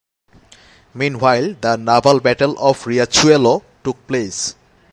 [0.95, 4.55] Meanwhile, the naval Battle of Riachuelo took place.